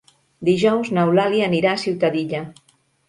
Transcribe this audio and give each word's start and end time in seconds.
Dijous 0.47 0.89
n'Eulàlia 0.97 1.45
anirà 1.49 1.75
a 1.75 1.83
Ciutadilla. 1.83 2.43